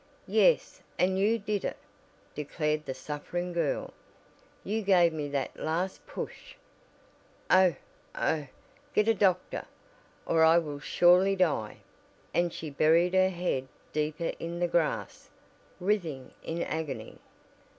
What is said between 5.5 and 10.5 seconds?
last push. Oh, oh. Get a doctor or